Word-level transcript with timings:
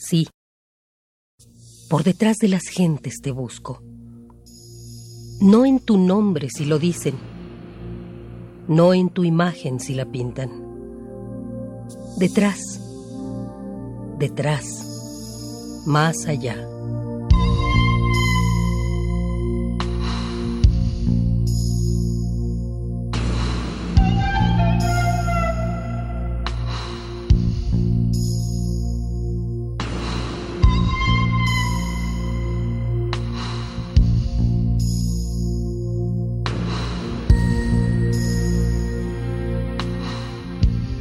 Sí, 0.00 0.28
por 1.90 2.04
detrás 2.04 2.36
de 2.36 2.46
las 2.46 2.68
gentes 2.68 3.20
te 3.20 3.32
busco. 3.32 3.82
No 5.40 5.66
en 5.66 5.80
tu 5.80 5.98
nombre 5.98 6.50
si 6.50 6.64
lo 6.66 6.78
dicen, 6.78 7.16
no 8.68 8.94
en 8.94 9.10
tu 9.10 9.24
imagen 9.24 9.80
si 9.80 9.94
la 9.94 10.04
pintan. 10.06 10.50
Detrás, 12.16 12.80
detrás, 14.20 15.82
más 15.84 16.26
allá. 16.26 16.56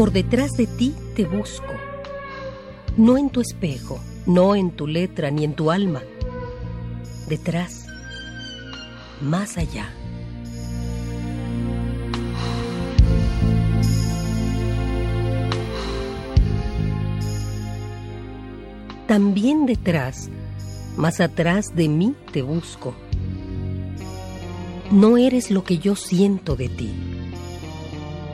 Por 0.00 0.12
detrás 0.12 0.52
de 0.52 0.66
ti 0.66 0.94
te 1.14 1.26
busco, 1.26 1.74
no 2.96 3.18
en 3.18 3.28
tu 3.28 3.42
espejo, 3.42 4.00
no 4.24 4.56
en 4.56 4.70
tu 4.70 4.86
letra 4.86 5.30
ni 5.30 5.44
en 5.44 5.52
tu 5.52 5.70
alma. 5.70 6.00
Detrás, 7.28 7.84
más 9.20 9.58
allá. 9.58 9.92
También 19.06 19.66
detrás, 19.66 20.30
más 20.96 21.20
atrás 21.20 21.76
de 21.76 21.90
mí 21.90 22.14
te 22.32 22.40
busco. 22.40 22.94
No 24.90 25.18
eres 25.18 25.50
lo 25.50 25.62
que 25.62 25.76
yo 25.76 25.94
siento 25.94 26.56
de 26.56 26.70
ti 26.70 27.19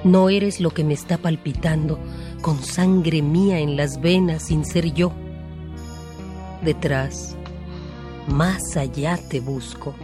no 0.07 0.31
eres 0.31 0.61
lo 0.61 0.71
que 0.71 0.85
me 0.85 0.95
está 0.95 1.19
palpitando 1.19 1.99
con 2.41 2.62
sangre 2.62 3.23
mía 3.23 3.59
en 3.59 3.77
las 3.77 4.01
venas 4.01 4.45
sin 4.45 4.65
ser 4.65 4.95
yo. 4.95 5.12
Detrás, 6.62 7.37
más 8.29 8.77
allá 8.77 9.19
te 9.29 9.41
busco. 9.41 9.95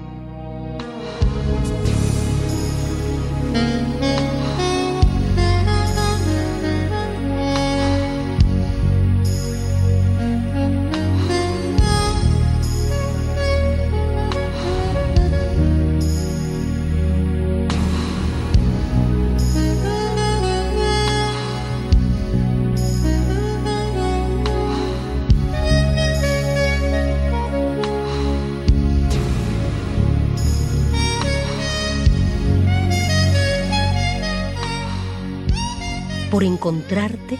Por 36.32 36.44
encontrarte, 36.44 37.38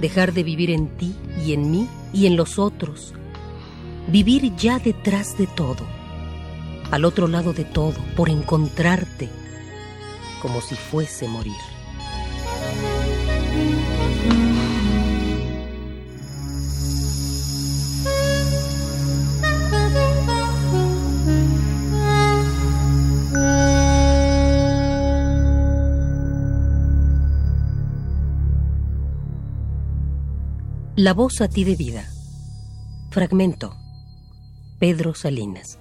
dejar 0.00 0.32
de 0.32 0.42
vivir 0.42 0.72
en 0.72 0.88
ti 0.88 1.14
y 1.46 1.52
en 1.52 1.70
mí 1.70 1.88
y 2.12 2.26
en 2.26 2.34
los 2.34 2.58
otros, 2.58 3.14
vivir 4.08 4.56
ya 4.56 4.80
detrás 4.80 5.38
de 5.38 5.46
todo, 5.46 5.86
al 6.90 7.04
otro 7.04 7.28
lado 7.28 7.52
de 7.52 7.64
todo, 7.64 7.94
por 8.16 8.28
encontrarte, 8.28 9.28
como 10.42 10.60
si 10.60 10.74
fuese 10.74 11.28
morir. 11.28 11.54
La 31.00 31.14
voz 31.14 31.40
a 31.40 31.48
ti 31.48 31.62
de 31.62 31.76
vida. 31.76 32.04
Fragmento. 33.12 33.76
Pedro 34.80 35.14
Salinas. 35.14 35.78